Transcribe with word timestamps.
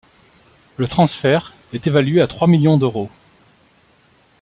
Le 0.77 0.87
transfert 0.87 1.53
est 1.73 1.85
évalué 1.85 2.21
à 2.23 2.27
trois 2.27 2.47
millions 2.47 2.79
d'euros. 2.79 3.11